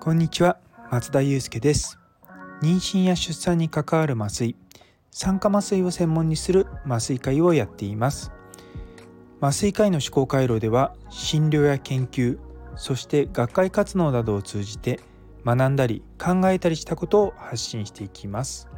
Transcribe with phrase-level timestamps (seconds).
[0.00, 0.58] こんにちは
[0.90, 2.00] 松田祐介です。
[2.62, 4.56] 妊娠や出産に関わる麻酔
[5.12, 8.32] 酸化麻酔を専門にする麻酔科医をやっています。
[9.40, 12.40] 麻酔科医の思考回路では診療や研究
[12.74, 14.98] そして学会活動などを通じて
[15.46, 18.68] 学んだり考えたりしたことを発信していきます。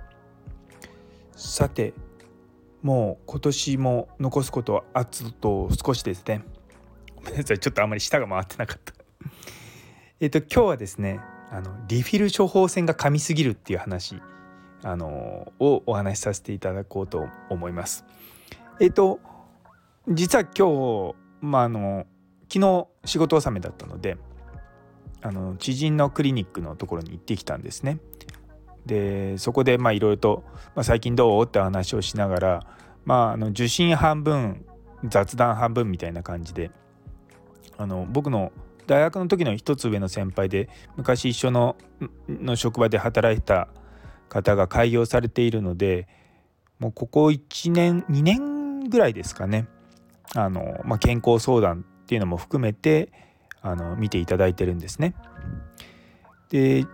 [1.34, 1.94] さて
[2.84, 6.44] もう今年も残すことはあと少しですね
[7.16, 8.92] ごめんなさいちょっとあんまり舌が回ってなかった
[10.20, 11.18] えっと今日はですね
[11.50, 14.20] あのリフィル処方箋が噛みすぎるっていう話
[14.82, 18.04] あのをお話しさせていただこうと思います。
[18.80, 19.18] えっと
[20.06, 22.06] 実は今日まああの
[22.52, 24.18] 昨日仕事納めだったので
[25.22, 27.98] あの知人のクリニックのところに行ってきたんですね。
[28.86, 31.44] でそこでいろいろと、まあ、最近どう？
[31.44, 32.66] って話をしながら、
[33.04, 34.64] まあ、あの受診半分
[35.04, 36.70] 雑談半分みたいな感じで
[37.76, 38.52] あの僕の
[38.86, 41.76] 大学の時の一つ上の先輩で昔一緒の
[42.28, 43.68] の職場で働いた
[44.28, 46.06] 方が開業されているので
[46.78, 49.66] もうここ1年2年ぐらいですかね
[50.34, 53.12] あの、まあ、健康相談っていうのも含めて
[53.62, 55.14] あの見ていただいてるんですね。
[56.50, 56.84] で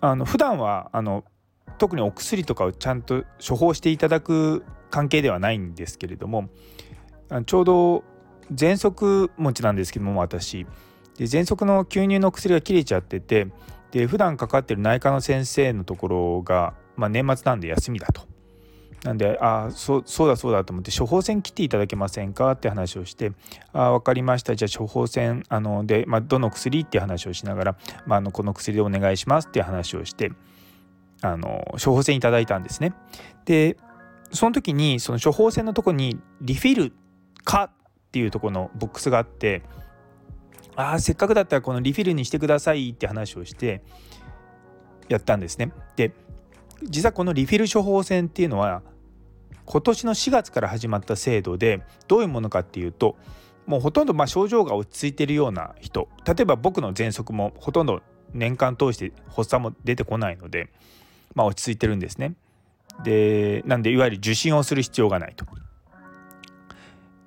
[0.00, 1.24] あの普段はあの
[1.78, 6.48] 特にお薬とかをちゃんと処方していただく関係ではないんですけれども
[7.46, 8.04] ちょうど
[8.52, 10.64] 喘息持ちなんですけども私
[11.16, 13.48] で喘息の吸入の薬が切れちゃってて
[13.90, 18.27] で普段かかってる内科の先生のところが、まあ、年末なんで休みだと。
[19.04, 23.32] なんであそそうだそうだと思って処方箋切っていただけませんかって話をして
[23.72, 30.32] あ分かりましたじゃあ処方箋あので、まあ、どの薬って話をしながら、まあ、あのこの薬でお願いしますって話をして
[31.22, 32.92] あの処方箋いただいたんですね。
[33.44, 33.76] で
[34.32, 36.92] その時にその処方箋のとこにリフィル
[37.44, 37.70] か
[38.08, 39.62] っていうとこのボックスがあって
[40.76, 43.82] あせっかくだったらこのリフィルにしてくださいって話をして
[45.08, 45.72] やったんですね。
[45.96, 46.12] で
[46.82, 48.82] 実はこのリフィル処方箋っていうのは
[49.64, 53.16] 今年の4月から始まった制度でどういうものかっていうと
[53.66, 58.00] もうほとんどま症状が落ち着いてるような人例えば僕の喘息もほとんど
[58.32, 60.70] 年間通して発作も出てこないので、
[61.34, 62.34] まあ、落ち着いてるんですね。
[63.02, 65.46] でなんでいわゆる受診をする必要がないと。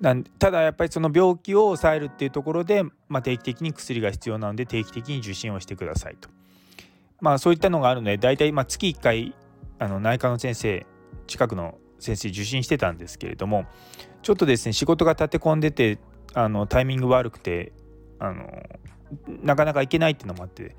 [0.00, 6.28] なんただやっぱりその病気を抑えるっていうところで、まあ、定期的に薬が必要なので定期的に受診をしてくださいと。
[7.20, 9.34] まあそういったのがあるので大体ま月1回
[9.82, 10.86] あの内科の先生
[11.26, 13.66] 近くの先生受診してたんですけれども
[14.22, 15.98] ちょっとですね仕事が立て込んでて
[16.34, 17.72] あのタイミング悪くて
[18.20, 18.62] あの
[19.42, 20.76] なかなか行けないっていうのもあって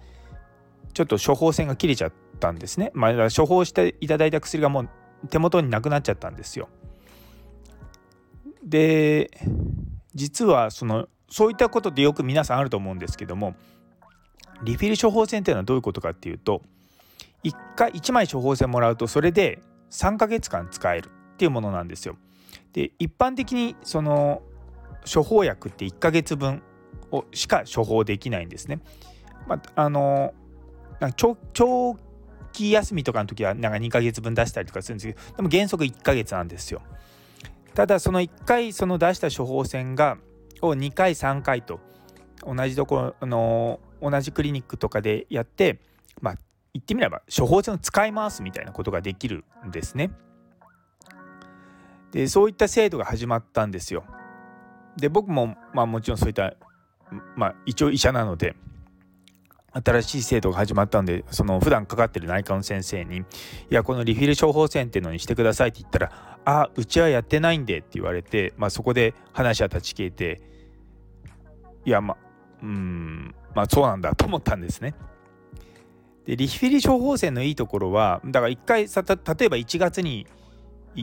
[0.94, 2.92] ちょっと処方箋が切れちゃったんですね。
[2.94, 4.90] まあ、処方していただいた薬がもう
[5.30, 6.70] 手元になくなっちゃったんですよ。
[8.64, 9.30] で
[10.16, 13.56] 実はそのそういったことってよく皆さんあると思うんですけども
[14.64, 16.62] リフィル処方箋っていうのはどういうことかっていうと
[17.44, 19.62] 1回1枚処方箋もらうとそれで
[19.92, 22.18] 3ヶ月間使えるっていうものなんですよ。
[22.74, 24.42] で一般的にその
[25.12, 26.64] 処方薬って1ヶ月分
[27.12, 28.80] をしか処方できないんですね。
[29.48, 30.34] まあ、あの
[31.18, 31.36] 長
[32.54, 36.82] 期休みとかの時はなんか2ヶ月分出したりとかするんですけどでも原則1ヶ月なんですよ。
[37.74, 40.18] ただその1回その出した処方箋が
[40.62, 41.80] を2回3回と
[42.46, 45.80] 同じところの同じクリニックとかでやって
[46.22, 46.38] まあ
[46.74, 50.12] 言ってみれば処方箋を使い回すみたいなことができるんですね。
[52.12, 54.04] でそういった制度が始まったんですよ。
[54.98, 56.54] で僕もまあもちろんそういった
[57.36, 58.56] まあ一応医者なので
[59.74, 63.24] 新しい制度が始まったんでその普段かかってる内科の先生に「い
[63.70, 70.42] やこのリフィル処方箋っていうのにしてください」って言ったら「あうちはやってないんで」って言われて、まあ、そこで話は立ち消えて
[71.86, 72.18] いやまあ
[72.62, 74.94] うんまあそうなんだと思ったんですね。
[76.26, 80.26] でリフィル処方箋のいいところはだから1回さ例えば1月に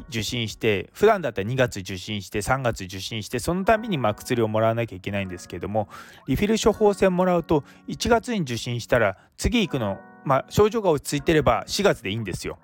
[0.08, 5.88] 受診して普段だったら2月受診して3月受診してそのたびにま薬をもらわなきゃいけないんですけども
[6.26, 12.58] リフィル処方箋もらうと1月に受診したら次行くの、まあ、症状が落ち着いてれば4月でいいんですよ。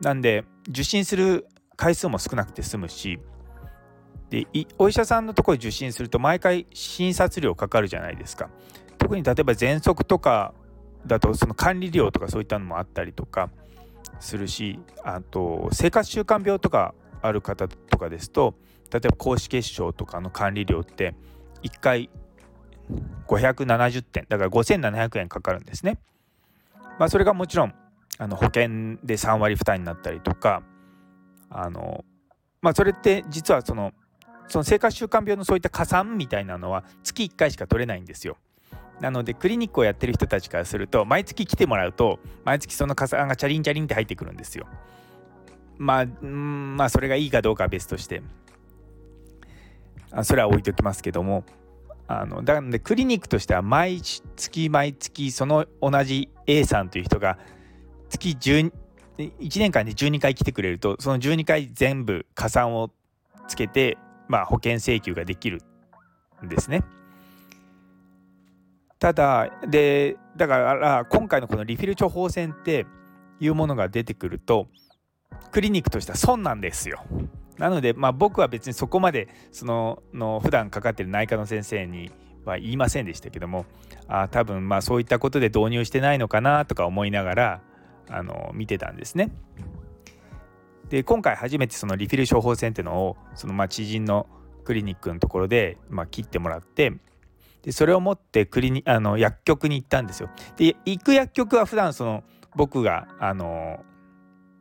[0.00, 1.46] なんで受診する
[1.76, 3.18] 回数も少なくて済むし
[4.30, 4.46] で
[4.78, 8.50] お医者さんのところ受診すると毎回診察料かかるじゃないですか。
[8.98, 10.54] 特に例えば喘息とか
[11.06, 13.50] だとその管理料とかそういったのもあったりとか。
[14.20, 18.54] するしあと生活習慣病とかある方とかですと
[18.90, 21.14] 例えば高脂血症とかの管理料って
[21.62, 22.10] 1回
[23.26, 25.98] 570点だから5700円かかるんですね。
[26.98, 27.74] まあ、それがもちろん
[28.18, 30.62] あの保険で3割負担になったりとか
[31.50, 32.04] あの
[32.62, 33.92] まあそれって実はその
[34.48, 38.38] その生活習慣病のそういった加算みたいなのは月1回しか取れないんですよ。
[39.00, 44.66] なのでクリニックをやってる人たちからすると毎月来てもらうと毎月その加算がチャリンチャリンって入ってくるんですよ。
[45.78, 48.22] まあまあそれがいいかどうかは別として
[50.10, 51.44] あそれは置いときますけども
[52.08, 57.38] あのなのでクリニックとしては毎月毎月その同じ A さんという人が
[58.08, 58.72] 月1
[59.18, 62.90] 1年間で12回来てくれるとその12回全部加算を
[63.48, 63.96] つけて、
[64.28, 65.62] まあ、保険請求ができる
[66.44, 66.82] んですね。
[68.98, 72.86] ただでだから今回のこのリフィル処方箋って
[73.40, 74.68] いうものが出てくると
[75.50, 77.04] クリニックとしては損なんですよ。
[77.58, 82.10] なので、まあ、僕は別にそこまでそのの普段かかってる内科の先生に
[82.44, 83.64] は言いませんでしたけども
[84.08, 87.60] あ多分まあそういったことで導入してないのかなとか思いながら
[88.08, 89.30] あの見てたんですね。
[90.88, 94.26] で今回初めてそのリフィル処方箋っていうのをそのまあ知人の
[94.64, 96.92] クリニックのところでまあ切ってもらって
[97.66, 100.30] でそれを持ってクリニあの薬局に行ったんですよ。
[100.56, 102.22] で行く薬局は普段その
[102.54, 103.84] 僕があの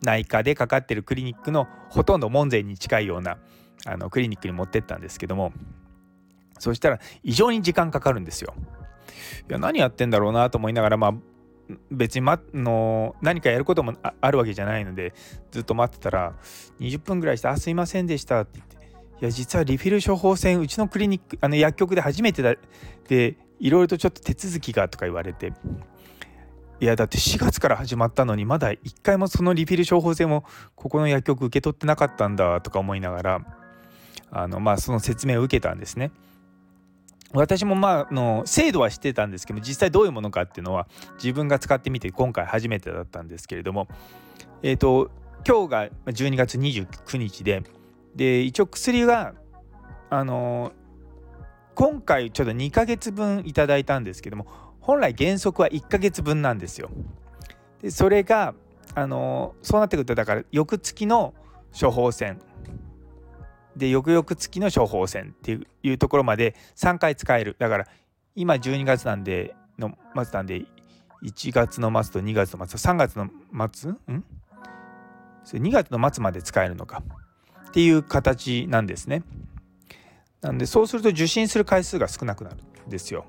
[0.02, 3.38] 内科でかかってるクリニックのほとんど門前に近いような
[3.86, 5.54] あのクリニックに持ってったんですけども
[6.57, 8.56] そしたら異常に時間かかるんですよ。
[9.48, 11.13] いや何やってんだろうなと思いながらまあ
[11.92, 15.13] 別に、ま、の何かやることもあるわけじゃないので
[15.52, 16.34] ずっと待ってたら
[16.80, 18.78] 20分ぐらいして「あすいませんでした」って言って
[19.22, 22.56] 「いや実はリフィル処方箋うちのクリニックあの薬局で初めてだ
[23.08, 25.54] でいろいろとちょっと手続きが」とか言われて
[26.82, 30.44] いやだって4月から始まったのにまだ1回もそのリフィル処方箋を
[30.76, 33.42] ここの薬局受け取ってなかったんだとか思いながら
[34.32, 36.12] あのまあその説明を受けたんですね。
[37.34, 43.88] 私もまあの制度は知ってたんですけど実際どういうものかっていうのは自分が使ってみて今回初めてだったんですけれども
[44.64, 45.12] えっ、ー、と
[45.46, 47.64] 今日が12月29日で
[48.16, 49.34] で一応薬が
[50.10, 50.72] あの
[51.74, 54.48] 今回ちょっと2ヶ月分いただいたんですけども
[54.80, 56.90] 本来原則は1ヶ月分なんですよ。
[57.82, 58.54] でそれが
[58.94, 61.34] あのそうなってくるとだから翌月の
[61.78, 62.40] 処方箋。
[63.76, 67.58] で翌々月の処方箋っていうところまで3回使える。
[67.60, 67.88] だから
[68.36, 70.66] 今12月なんでの末なんで
[71.24, 73.28] 1月の末と2月の末3月の
[73.74, 73.92] 末？
[73.92, 74.24] ん？
[75.44, 77.04] それ2月の末まで使えるのか。
[77.75, 79.24] っていう形なんですね。
[80.39, 82.56] なんでそうすると受診する回数が少なくなる
[82.88, 83.25] んですよ。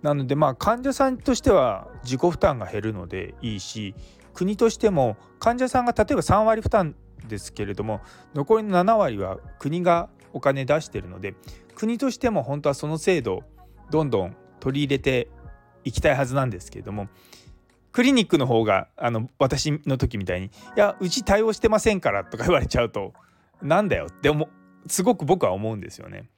[0.00, 3.94] なのでまあ患者さんとしては自己負担が減るのでいいし
[4.32, 6.96] 国としても患者さんが例えば3割負担
[7.28, 8.00] ですけれども
[8.32, 11.34] 残りの7割は国がお金出してるので
[11.74, 13.42] 国としても本当はその制度
[13.90, 15.28] どんどん取り入れて
[15.84, 17.08] いきたいはずなんですけれども
[17.92, 20.46] クリニックの方があの私の時みたいに
[20.76, 23.12] 「いやうち対応してませんから」とか言われちゃうと
[23.62, 24.48] なんだよって思
[24.86, 26.28] すごく僕は思うんですよね。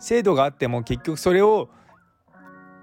[0.00, 1.70] 制度があっても結局それを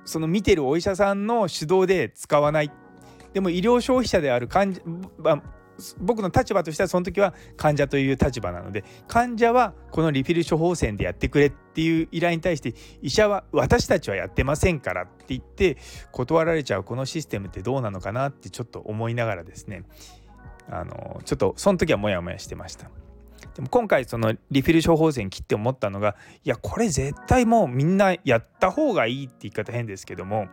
[0.05, 2.71] その見てるお医者さんの主導で使わない
[3.33, 4.81] でも医療消費者である患者、
[5.99, 15.77] 僕の立場としてはその時は患者という立場なので患者はこのリフィル処方箋でやってくれっていう依頼に対して医者は私たちはやってませんからって言って
[16.11, 19.83] 断られちゃうこのシステムってどうなのかなってちょっと思いながらですね
[20.69, 22.89] あのちょっとその時はモヤモヤしてました。
[23.55, 30.47] でも今回そのリフィル処方箋切って思ったのがいやこれ絶対もうみんなやった方がいいって言い方変ですけども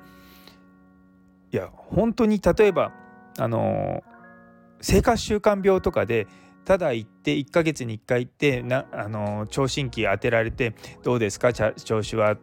[1.52, 2.92] いや本当に例えば
[3.38, 4.02] あの
[4.80, 6.26] 生活習慣病とかで
[6.64, 11.52] ただ行って1ヶ月に1回行ってなあの聴診器当てられて「どうですか？
[11.52, 12.36] 調子は？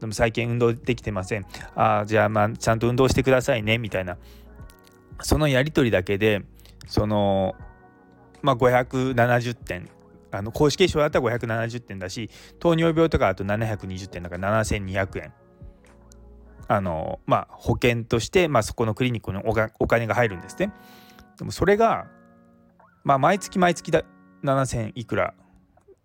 [0.00, 4.16] でも最近運動できてません」あ「じゃあまあちゃんと運動してくださいね」みたいな。
[5.22, 6.42] そのやり取りだけで
[6.86, 7.54] その
[8.42, 9.88] まあ570点。
[10.32, 12.28] あの公式決勝だったら570点だし
[12.58, 15.32] 糖尿病とかあと720点だから7200円。
[16.68, 19.42] あのまあ保険として、まあ、そこのクリニックの
[19.78, 20.72] お金が入るんですね。
[21.38, 22.06] でもそれが、
[23.04, 24.02] まあ、毎月毎月だ
[24.44, 25.34] 7000いくら、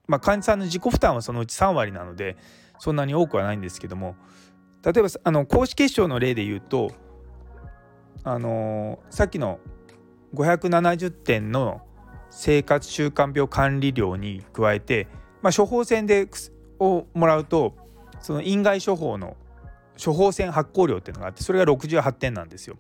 [0.08, 2.38] まあ、患者さんの自己負担はそのうち3割なので
[2.80, 4.16] そんなに多くはないんですけども
[4.84, 6.92] 例えばあの公式決勝の例で言うと
[8.24, 9.60] あのさっきの
[10.34, 11.82] 570点の
[12.30, 15.08] 生活習慣病管理料に加えて、
[15.42, 16.28] まあ、処方箋で
[16.80, 17.76] をもらうと
[18.22, 19.36] その院外処方の
[20.04, 22.78] 処方箋発行料っていうのがあってそれが68点なんですよ。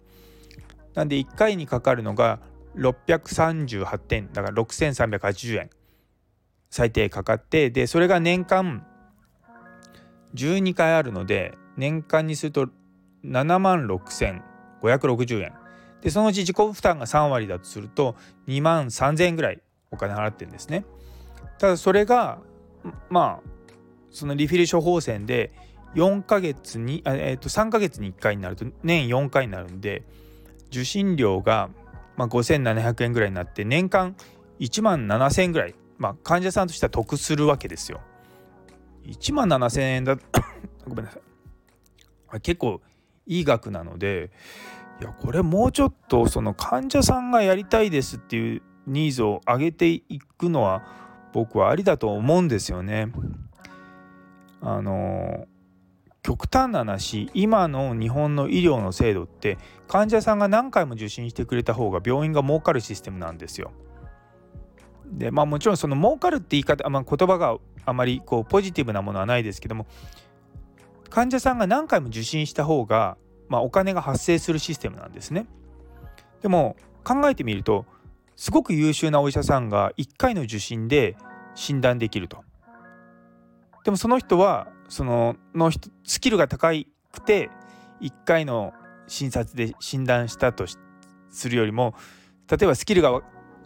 [0.94, 2.40] なんで1回にかかるのが
[2.76, 4.32] 638点。
[4.32, 5.70] だから6380円。
[6.70, 8.86] 最低かかってでそれが年間
[10.36, 12.70] 12回あるので年間にすると
[13.26, 15.54] 7万6560円。
[16.02, 18.16] でそのうち自己負担が3割だとすると
[18.48, 20.86] 2万3000円ぐらいお金払ってるんですね。
[21.60, 22.40] ただそれが
[23.10, 23.50] まあ
[24.10, 25.54] そのリフィル処方箋で
[25.96, 30.04] 4ヶ月に、えー、と3ヶ月に1回になると年4回になるんで
[30.72, 31.70] 受診料が
[32.16, 34.16] まあ5700円ぐらいになって年間
[34.60, 38.02] 1万7000円ぐらい、まあ、患者さんとしては得するわけですよ。
[39.06, 40.16] 1万7000円だ
[40.88, 41.20] ごめんなさ
[42.36, 42.82] い結構
[43.26, 44.32] いい額なので
[45.02, 50.84] いやこれもうちょっとその患者さんがやりたいですっていうニーズを上げていくのは
[51.34, 53.12] 僕はありだと思うんですよね。
[54.62, 55.48] あの
[56.24, 63.72] 極端な話今の日本の医療の制度って患者さんが何回も受診してくれた方が病院が儲かるシステムなんですよ。
[65.06, 69.88] でまあもちろんその儲かるって言い方、まあ、言葉があまりこうポジティブなものはないですけども
[71.10, 73.18] 患者さんが何回も受診した方が、
[73.50, 75.48] まあ、お金が発生するシステムなんですね。
[76.42, 77.86] でも考えてみると
[78.36, 81.18] すごく優秀なお医者さんが1回の受診で
[81.56, 82.44] 診断できると。
[83.84, 85.72] でもその人はそのの
[86.04, 87.50] スキルが高くて
[88.02, 88.74] 1回の
[89.08, 90.66] 診察で診断したと
[91.30, 91.96] するよりも
[92.50, 93.22] 例えばスキルが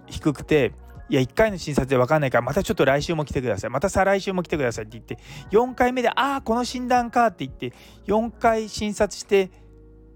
[0.08, 0.74] 低くて
[1.10, 5.20] いや1回の診察で分かんないからまたちょっと来週も来てくださいまた再来週も来てくださいって言って
[5.52, 7.74] 4回目でああこの診断かって言って
[8.08, 9.52] 4回診察して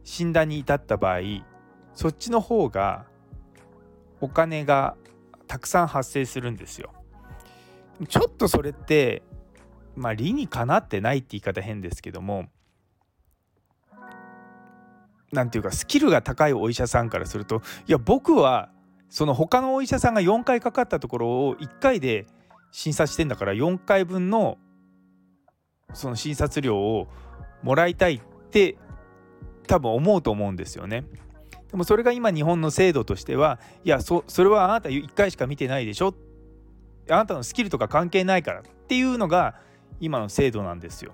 [0.03, 1.19] 診断に至った場合
[1.93, 3.05] そっちの方が
[4.21, 4.95] お金が
[5.47, 6.93] たくさん発生するんですよ。
[8.07, 9.23] ちょっとそれって
[9.95, 12.47] まあ理にかなってないって言い方変ですけども
[15.31, 18.69] 何て言うかスキルが高いお医者さんからするといや僕は
[19.09, 22.25] その他のお医者さんが4回かかったところを1回で
[22.71, 24.57] 診察してんだから4回分の
[25.93, 27.07] その診察料を
[27.63, 28.77] もらいたいって
[29.67, 31.05] 多分思うと思うんですよね。
[31.71, 36.15] でもそれが今日本の制度としてはいやそそれはあなた1回しか見てないでしょ
[37.09, 39.55] あなたのスキルとか関係ないからっていうのが
[39.99, 41.13] 今の制度なんですよ。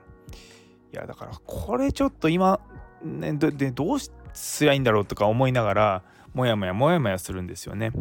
[0.93, 2.59] いやだからこれちょっと今、
[3.03, 3.97] ね、でどう
[4.33, 6.03] すりゃいいんだろうとか思いながら
[6.33, 7.91] もやもやもやもやするんですよね。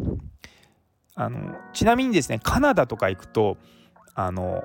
[1.15, 3.57] あのちなみにですねカナダとか行くと
[4.13, 4.63] あの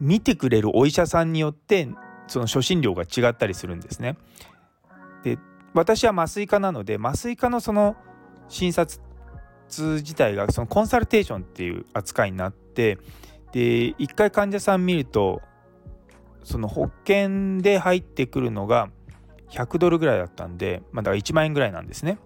[0.00, 1.88] 見てくれるお医者さんによって
[2.26, 4.16] その初診料が違ったりするんですね。
[5.22, 5.38] で
[5.72, 7.96] 私は麻酔科なので麻酔科のその
[8.48, 9.00] 診察
[9.68, 12.98] 自体がそのコンサルテーションっていう扱いになって
[13.54, 15.40] で1回患者さん見ると
[16.42, 18.90] その保険で入ってくるのが
[19.48, 22.18] 100ドルぐらいだったんで、まあ、だから1万円ぐらいなんですね。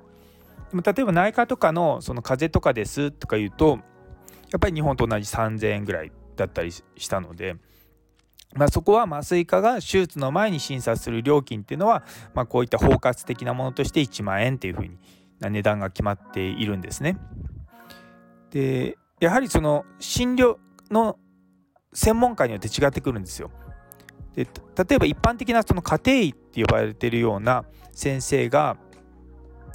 [0.70, 3.78] でも例えば内科とかのその風邪とかですとか言うと
[4.50, 7.56] やっぱり日本と同じ3000円ぐらいだったりしたので、
[8.54, 14.97] まあ、そこは麻酔科が手術の前に診察する料金っていうのは、まあ、こういった包括的なものとして1万円っていうふうに
[15.40, 17.18] な値段が決まっているんですね。
[18.50, 20.56] でやはりその診療
[20.90, 21.18] の
[21.92, 23.50] 専門家によって違ってくるんですよ。
[24.35, 28.76] で例えば一般的なその家庭医って呼ばれてるような先生が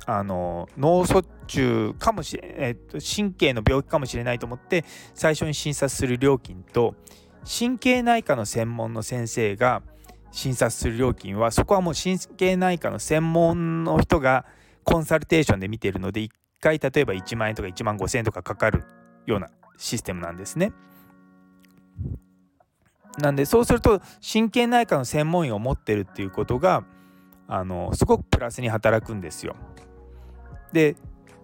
[0.06, 6.96] あの脳卒中かもしれ、えっと、神経の病気かもしれないと思って最初に診察する料金と
[7.46, 9.82] 神経内科の専門の先生が
[10.32, 14.46] 診察する料金はそこはもう神経内科の専門の人が
[14.84, 16.30] コンサルテーションで見てるので1
[16.60, 18.84] 回例えば1万円とか1万5千円とかかかる
[19.26, 20.74] ようなシステムなんですね。
[23.20, 26.84] なんでそうすると神経内科の専門医を持ってるっていうことが
[27.48, 29.56] あのすごくプラスに働くんですよ。
[30.72, 30.96] で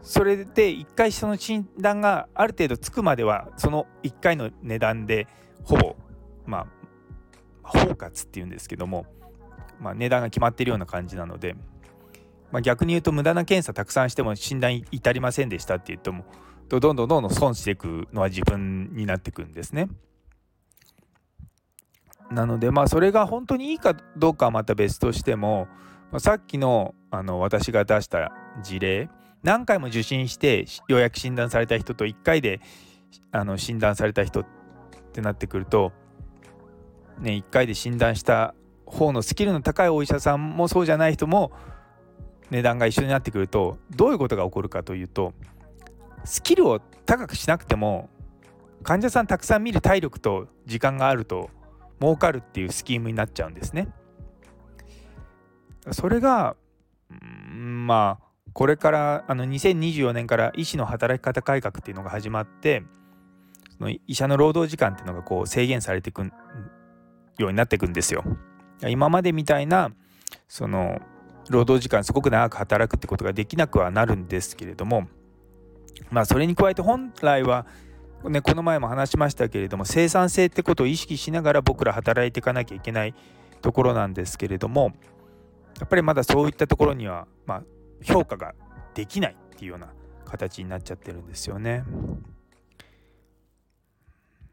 [0.01, 5.27] それで1回その診断がある程度つくまではその1回の値段で
[5.63, 5.95] ほぼ
[6.45, 6.67] まあ
[7.61, 9.05] 包括っていうんですけども、
[9.79, 11.55] まあ、値段が決まってるような感じなので、
[12.51, 16.25] まあ、逆に言うと無駄な検査たくさんしても診断至りませんでしたって言っても
[16.69, 19.89] どんどんどんどん損していくのは自分になっていくんですね。
[22.31, 25.67] なのでまあそれが本当にいいかどうかはまた別としても、
[26.11, 28.31] まあ、さっきのあの私が出した
[28.61, 29.09] 事例
[29.41, 32.61] 何回も受診してようやく診断された人と1回で
[33.31, 34.45] あの診断された人っ
[35.11, 35.91] てなってくると、
[37.19, 38.53] ね、1回で診断した
[38.85, 41.51] 方のスキルの高いお医者さんもそうじゃない人も
[42.51, 45.33] 値段が一緒になってくるとどういうことが起こるかというと
[46.25, 48.09] スキルを高くしなくても
[48.83, 51.49] 患者さんたくさん見る体力と時間があると
[52.01, 53.89] 儲かるっていうスキームになっちゃうんですね。
[55.91, 56.55] それが、
[57.53, 62.83] ん、まあこれからあの2024年から医師の働き方改革っていうのが始まって
[63.77, 66.23] その医者の労働時間っていうのがこう制限されていく
[67.37, 68.23] ようになっていくんですよ。
[68.87, 69.91] 今までみたいな
[70.47, 70.99] その
[71.49, 75.07] 労働時間すごく長く働くってことができなくはなるんですけれども
[76.11, 77.65] まあそれに加えて本来は
[78.25, 83.13] ね、この前も話しましたけれども生産性ってことを意識しながら僕ら働いていかなきゃいけない
[83.61, 84.91] ところなんですけれども
[85.79, 87.63] やっぱりまだそういったところには、まあ、
[88.03, 88.53] 評価が
[88.93, 89.87] できないっていうような
[90.25, 91.83] 形になっちゃってるんですよね。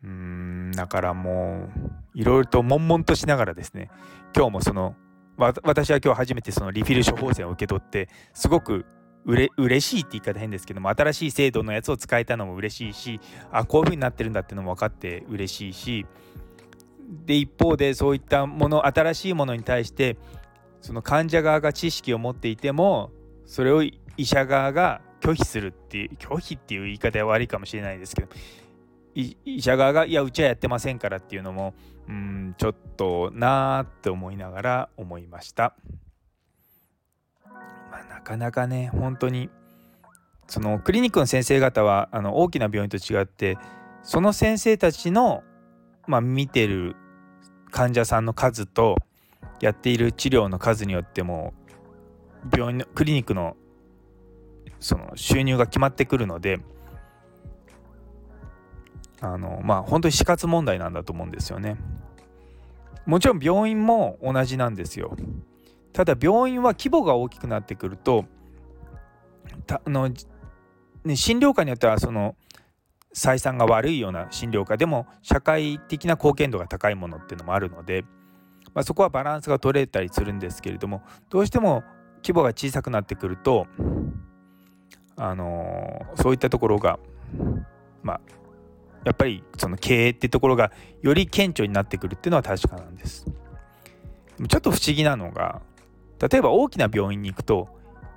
[0.04, 1.68] うんだからも
[2.14, 3.90] ういろいろと悶々としながらですね
[4.36, 4.94] 今日もその
[5.36, 8.86] 私は今日初めてそのリフィル処方箋を受け取ってすごく
[9.26, 16.06] うれ嬉しいって言い方変ですけども新しい制度のやつを使えたのも嬉しいしあこういう風になってるんだっていうのも分かって嬉しいし
[17.24, 20.16] で一方でそういったもの新しいものに対して
[20.80, 23.10] その患者側が知識を持っていても
[23.44, 28.28] それを医者側が拒否するっていう拒否っていう言い方は悪いかもしれないですけど
[29.14, 31.74] 医者側がいやうちはやってませんからっていうのも
[32.08, 35.74] うんちょっとなーって思いながら思いました。
[37.90, 39.50] まあ、なかなかね本当に
[40.46, 43.58] そのクリニックの先生方はあの大きな病院と違って
[44.02, 45.42] その先生たちの、
[46.06, 46.96] まあ、見てる
[47.70, 48.96] 患者さんの数と
[49.60, 51.54] やっている治療の数によっても
[52.52, 53.56] 病院のクリニックの
[54.78, 56.60] その収入が決まってくるので
[59.20, 61.76] あのまあ本当に死活問題なんだと思うんですよね。
[63.06, 65.16] もちろん病院も同じなんですよ。
[65.96, 68.26] ただ病院は規模が大きくなってくると
[69.66, 70.10] たあの、
[71.04, 72.36] ね、診療科によってはその
[73.14, 78.04] 採算が悪いような診療科でも社会的な貢献度が高いものっていうのもあるので、
[78.74, 81.82] まあ、そこはバランスが取れたりするんですけれどもどうしても
[82.16, 83.66] 規模が小さくなってくると
[85.16, 86.98] あのそういったところが
[88.02, 88.20] まあ
[89.06, 93.24] やっぱりその経営ってところがより顕著になってくるっていうのは確かなんです。
[94.36, 95.62] ちょっと不思議なのが
[96.20, 97.68] 例えば大きな病院に行くと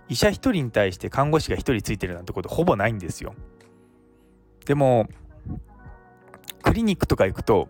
[0.08, 3.34] 医者1人に対して看護師が1人ついてるなんてことほぼないんですよ。
[4.66, 5.08] でも
[6.64, 7.70] クリニックとか行くと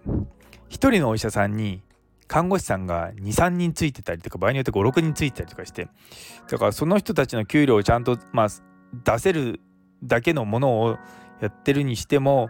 [0.70, 1.82] 1人のお医者さんに
[2.28, 5.90] 看護師さんが23人ついてたりとか場合によって56人ついてたりとかして
[6.50, 8.48] だからその人たちの給料をちゃんと、まあ、
[9.04, 9.62] 出せる
[10.04, 10.98] だけのものを
[11.42, 12.50] やってるにしても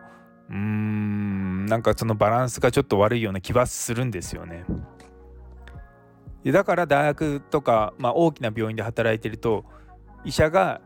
[0.50, 4.66] うーんなんかそのバランスがちょっと悪いような気はするんですよね。
[6.46, 9.66] だから大学とか、まあ、大きな病院で働いてると
[10.24, 10.82] 医者が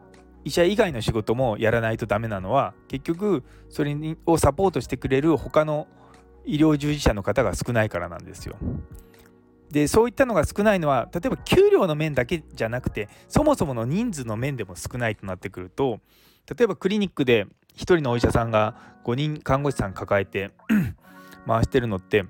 [0.45, 5.87] 医者以外の仕事もやらないとダメなのは結局それをサポートしてくれる他の
[6.45, 8.55] 医療従事者の方が少ないからなんですよ。
[9.71, 15.99] でそういったのが少ないのは例えば給料の面だけじゃなくてそもそもの人数の面でも少ないとなってくると
[16.55, 20.51] 例えばクリニックで1人のお医者さんが5人看護師さん抱えて
[21.47, 22.25] 回してるのって、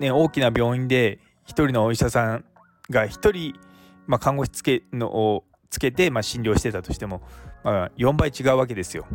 [0.00, 2.44] ね、大きな病院で1人のお医者さん
[2.90, 3.58] が1人、
[4.06, 7.22] まあ、看護師つけのをつけて、まあ、診療してたとしても、
[7.64, 9.06] まあ、4倍違うわけですよ。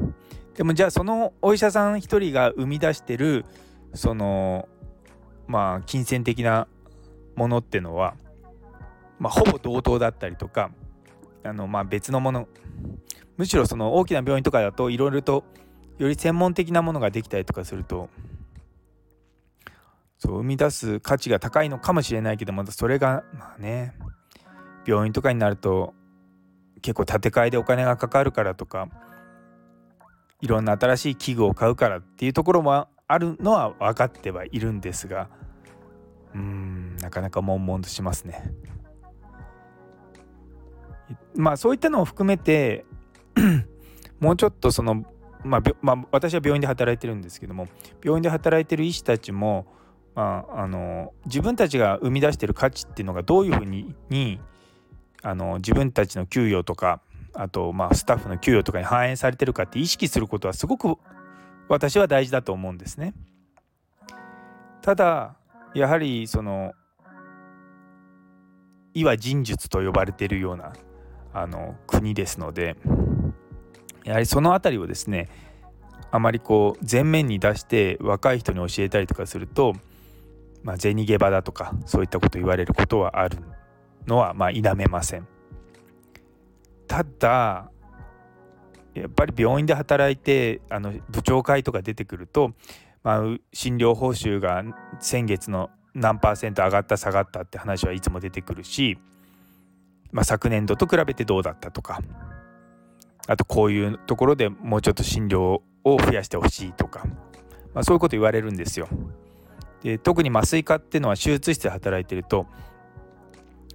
[0.56, 3.46] でもじゃあそのお医者さん1人が生み出してる
[3.94, 4.68] その
[5.48, 6.68] まあ金銭的な
[7.36, 8.16] ものってのは、
[9.20, 10.72] まあ、ほぼ同等だったりとか
[11.44, 12.48] あのまあ別のもの
[13.38, 15.44] むしろその大きな病院とかだといろいろと
[15.98, 18.10] より専門的なものができたりとかすると
[20.26, 23.94] そう生み出す価値が高いのかもしれないけどまたそれがまあね
[24.86, 25.94] 病院とかになると
[26.82, 28.90] 結構建て替えでお金がかかるからとか
[30.42, 35.30] いろんな新しい器具を買うからっていうところもあるのは分かってはいるんですが
[36.34, 38.52] うーんなかなか悶々としますね。
[41.36, 42.86] まあそういったのを含めて
[44.20, 45.06] もうちょっとその、
[45.44, 47.68] まあ、まあ、私は病院で働いてるんですけども
[48.04, 49.68] 病院で働いてる医師たちも、
[50.16, 54.40] まあ、あの自分たちが生み出してる価値っていうのがどういうふうにに
[55.22, 57.02] あの自分たちの給与とか
[57.34, 60.98] あとまあスタッフの給与とかに反映されてるかって意識することはすごく
[61.68, 63.14] 私は大事だと思うんですね。
[64.82, 65.36] ただ
[65.74, 66.74] やはりその
[68.94, 70.74] 医は人術と呼ばれているような
[71.34, 72.78] あの国ですので
[74.06, 75.30] やはりその辺りをですね
[76.12, 79.74] あまりこう前面に出して若い人に教えたりとかすると、
[80.66, 83.38] まあ、銭ゲバだとかそういったこと言われることはある
[84.08, 85.28] のはまあ否めません。
[86.88, 87.70] ただ
[88.96, 92.54] やっぱり病院で働いてあの部長会とか出てくると、
[93.04, 93.22] まあ、
[93.54, 94.64] 診療報酬が
[95.00, 98.98] 先月の何パーセント上がった下がったって話はいつも出てくるし、
[100.12, 102.02] まあ、昨年度と比べてどうだったとか
[103.28, 107.06] あとこういうところでもうちょっと診療を増やしてほしいとか、
[107.74, 108.88] まあ、そういうこと言われるんですよ。
[109.86, 112.48] で特に麻酔科っていうのは手術室で働いてると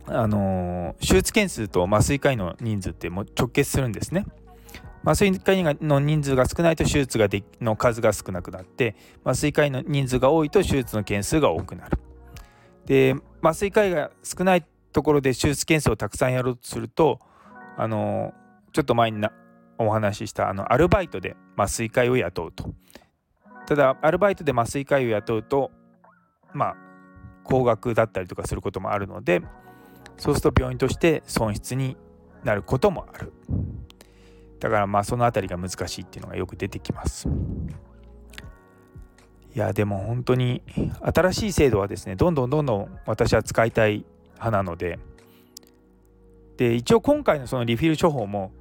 [0.06, 4.26] あの、手術件数と麻酔科医の人数ってもう直結するんですね。
[5.04, 11.98] 麻酔科医の人数が少ないと手術がでの数が少なくなって麻酔科医の人数が多いと手術の件数が多くなる。
[12.86, 17.20] で麻酔科医が少ないところで手術件数をたくさんやろうとすると
[17.78, 18.34] あの
[18.72, 19.32] ちょっと前にな
[19.78, 22.74] お話ししたあのアルバイトで麻酔科医を雇うと。
[23.66, 25.70] ただアルバイトで麻酔科医を雇うと
[26.54, 26.76] まあ
[27.44, 29.42] 高額だったりとかすることもあるので
[30.16, 31.96] そうすると病院として損失に
[32.44, 33.32] なることもある。
[34.60, 37.28] だからまあその辺りが難しいっていうのがよく出てきます。
[39.54, 40.62] いやでも本当に
[41.00, 44.98] 新しい制度はですねどんどんどんどん私は使いたい派なので
[46.56, 48.52] で一応今回のそのリフィル処方も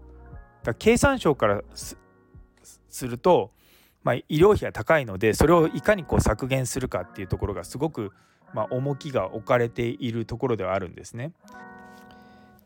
[0.80, 1.98] 経産省からす
[3.08, 3.52] ると、
[4.04, 8.12] まあ、医療費が高いのでそれをいかにこう削減するかっていうところがすごく、
[8.54, 11.34] まあ、重きが置かれているところではあるんですね。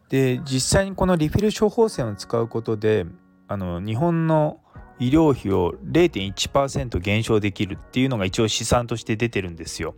[0.09, 3.05] で実際にこのリフィル処方箋を使うことで
[3.47, 4.59] あの日本の
[4.99, 9.95] 医療費を0.1%減少できるっていうのが一応試算として出てるんですよ。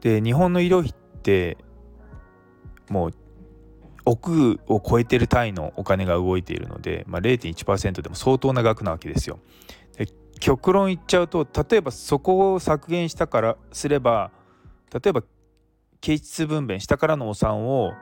[0.00, 1.58] で日本の医療費って
[2.88, 3.14] もう
[4.10, 9.38] 億を超えてる単位のお金が動いているので、まあ、0.1%でも相当な額なわけですよ。
[9.96, 10.06] で
[10.38, 14.30] 極論言っちゃうと例えばそこを削減したからすれば
[14.92, 15.22] 例えば
[16.00, 17.92] 経質分娩下からのお産を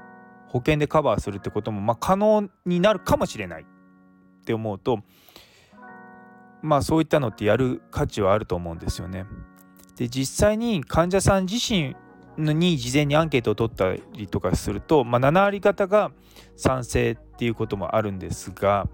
[0.48, 5.00] 保険でカバーするってこともまあ可能になるかもしれないって思うと
[6.62, 9.26] まあそういったのってやる価値はあると思うんですよね。
[9.96, 11.96] で実際に患者さん自身
[12.38, 16.12] に事前にアンケートを取ったりとかすると、まあ、7割方が
[16.56, 18.88] 賛成っていうこともあるんですが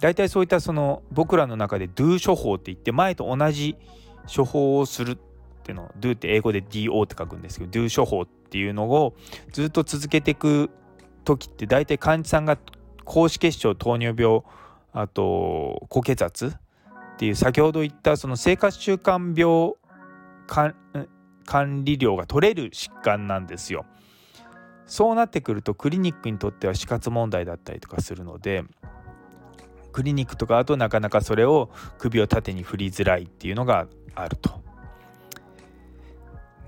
[0.00, 3.76] 大体そういったその僕らの中で Do 処方って言って前と同じ
[4.34, 5.16] 処方をするっ
[5.62, 9.14] ていうのを Do って英語で DO って書くんですけど Do 処方っていうのを
[9.52, 10.70] ずっと続けていく
[11.24, 12.58] 時って大体患者さんが
[13.04, 14.42] 高脂血症糖尿病
[14.92, 16.52] あと高血圧
[17.14, 19.74] っていう先ほど言ったその生活習慣病
[21.44, 23.84] 管理料が取れる疾患なんですよ。
[24.86, 28.64] そうなってくるとクリニックにとっては死活問題だったりとかするので
[29.92, 34.60] クリニックとかあとなかなかそれを首を縦に振りづらいっていうのがあると。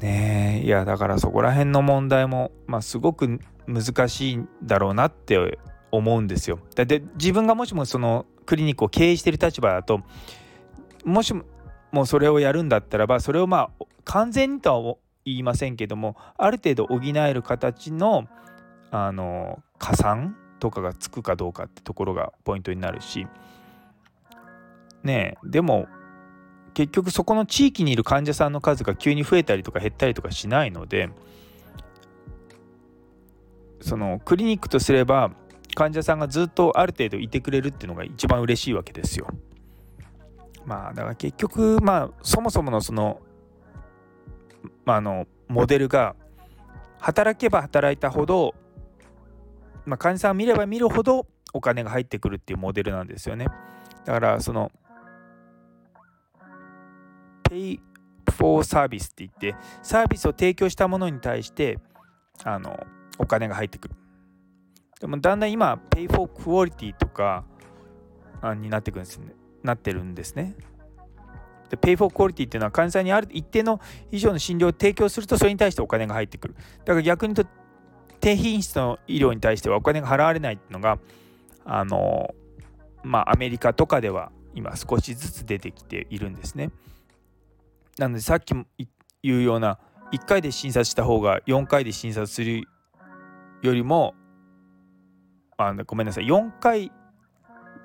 [0.00, 5.58] ねえいやだからそこら辺の問題も、まあ、すごく難しいんだろうなって
[5.90, 6.58] 思うんですよ。
[6.74, 10.00] だって自分がもしもそのクリニックを経営してる立場だと
[11.04, 11.34] もし
[11.92, 18.26] もそれをやるんだったらばそれをまあ完全にとは言いませんけどもある程度補える形の
[18.90, 23.26] あの加算とかがつくかどうかってところがポイントになるし
[25.02, 25.88] ねえでも
[26.74, 31.10] 結局そこの地域にいる患者さんの数が急に増えたりとか減ったりとかしないので
[33.80, 35.32] そのクリニックとすれば
[35.74, 39.26] 患者さんがずっとある程度いてくれるっていうのが一番嬉しいわけですよ。
[40.64, 43.20] まあだから結局まあそもそものその
[44.84, 46.14] まあ、のモデルが
[47.00, 48.54] 働けば働いたほど、
[49.84, 53.46] まあ、患者さんを見れば見るほどお金が入ってくるっていうモデルなんですよね。
[54.04, 54.72] だからその
[57.48, 57.78] Pay
[58.36, 61.78] for Service って言ってサービスを提供したものに対して
[62.42, 62.84] あの
[63.18, 63.94] お金が入ってくる。
[65.00, 67.44] でもだんだん今 Pay for Quality とか
[68.56, 69.34] になってくるんですね。
[69.62, 70.54] なってるんですね。
[71.70, 76.54] で、 pay for quality っていうのは患者さんにある一定の以上の診療を提供するとそれに対してお金が入ってくる。
[76.84, 77.52] だから逆に言うと
[78.20, 80.98] 低品質の医療に対してはお金が払われないっていうのが
[81.64, 82.34] あの
[83.02, 86.70] まあアメリカとかでは今少しずつ出てきているんですね。
[87.98, 88.66] なのでさっきも
[89.22, 89.78] 言うような
[90.12, 92.68] 1回で診察した方が4回で診察する
[93.62, 94.14] よりも
[95.56, 96.92] あのごめんなさい4回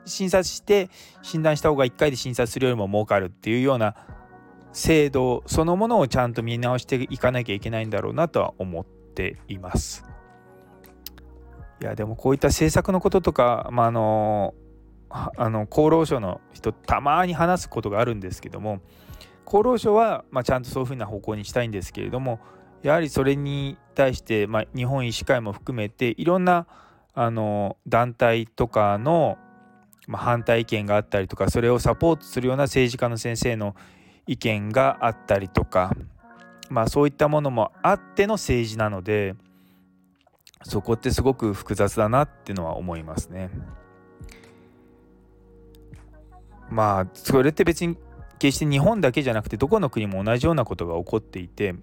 [0.10, 0.90] 診察して
[1.22, 3.96] 診断した方が1回で診察するよりも儲かるっていうような
[4.74, 10.06] 制度そのものをちゃんと見直していかなきゃいけないんだろうなとは思っています。
[11.82, 14.54] いやでもこういった政策のこととか、まあ、あの
[15.10, 18.82] あの厚労省の人たまに話すことがあるんですけども
[19.46, 22.40] 厚労省は、まあ、ちゃんとそういうふうな方向にしたいんですけれども
[22.84, 26.68] やはりそれに対して、まあ、日本医師会も含めていろんな
[27.14, 29.38] あの団体とかの
[30.10, 33.76] まあ、反対意見があったりとかそれをサポートするような政治家の先生の
[34.26, 35.96] 意見があったりとか、
[36.72, 39.36] まあ、そういったものもあっての政治なので
[40.64, 43.52] そこってすごく複雑だなってのは思いますね。
[46.70, 47.96] まあそれって別に
[48.40, 51.76] 決して日本だけじゃなくてどこの国も同じようなことが起こっていて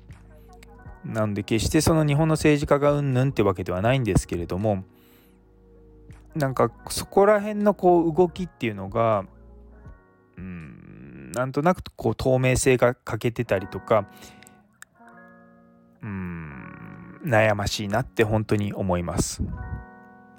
[1.05, 4.85] なので決してその日本の政治家がうんぬんってわけではないんですけれども
[6.37, 9.25] なんかそこら辺のこう動きっていうのが
[10.37, 14.07] うんなんとなくこう透明性が欠けてたりとか
[16.03, 19.43] うん悩ましいなって本当に思います。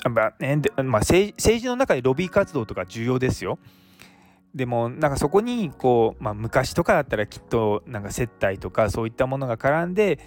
[0.09, 3.59] まあねでまあ、政治の中でロビー活動とか重要ですよ。
[4.55, 10.19] でもなんかそこにこう、まあ、昔とかだったらきっとなんか接待とかそういったものが絡んで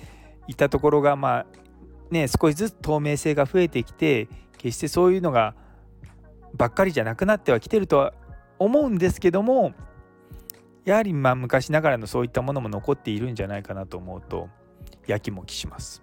[0.46, 1.46] いたところがまあ
[2.10, 4.28] ね少しずつ透明性が増えてきて
[4.60, 5.54] 決してそういうのが
[6.54, 8.12] ばっかりじゃなくなってはきてるとは
[8.58, 9.72] 思うんですけども
[10.84, 14.48] やはりまあ昔ながらのそういったものも残っているんじゃないかなと思うと
[15.06, 16.02] やきもきします。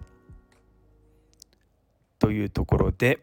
[2.18, 3.20] というところで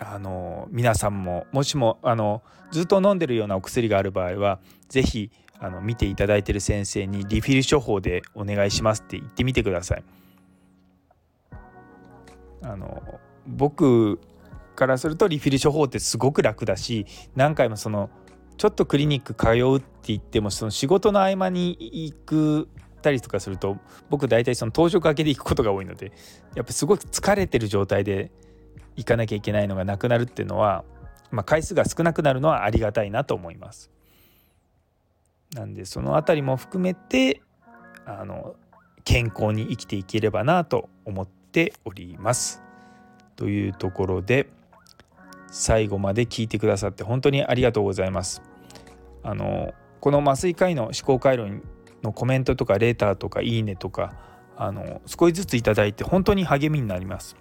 [0.00, 4.58] あの皆さんももしもあのずっと飲んでるようなお薬がある場合は
[4.88, 10.04] 是非あの見ていただいてる先生にリフィル処方でお願いしますって言ってみてください。
[12.62, 14.18] あの僕
[14.74, 18.10] からするとリフィル処方ってすごく楽だし何回もその
[18.56, 22.68] ちょっとクリニック通うって言ってもその仕事の合間に行く
[23.02, 23.76] たりとかすると
[24.10, 26.12] 僕大体その当直明けで行くことが多いので
[26.54, 28.30] やっぱすごく疲れてる状態で
[28.96, 30.84] 行かなきゃいけないのがなくなるっていうのは、
[31.30, 33.90] まあ、回数が少なくなるのはありがたいなと思います。
[35.54, 37.42] なんでその辺りも含めて
[38.06, 38.56] あの
[39.04, 42.62] 健康に生きていければなと思っております。
[43.36, 44.48] というところで
[45.54, 48.42] 最後まで聞いてくださって本当にありがとうございます。
[49.22, 51.62] あのこの麻酔科医の思考回路
[52.02, 54.14] のコメントとかレーターとかいいねとか
[54.56, 57.36] あの少しずついただいて本当に励みになります。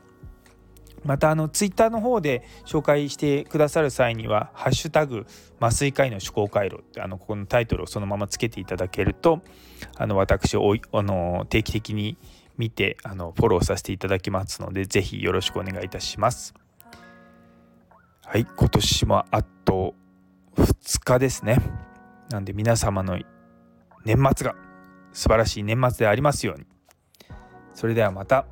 [1.03, 5.25] またあのツイッターの方で紹介してくださる際には「ハッシュタグ
[5.59, 9.41] 麻酔科医の思考回路」ってあのここのタイトルをそのままつけていただけると
[9.97, 12.15] あの私おあの定期的に
[12.59, 16.53] 見てあのフォローさせていただきますので是非よろしくお願いいたします。
[18.25, 19.93] はい、今年もあと
[20.55, 21.57] 2日ですね。
[22.29, 23.19] なんで皆様の
[24.05, 24.55] 年末が
[25.11, 26.65] 素晴らしい年末でありますように。
[27.73, 28.45] それではまた。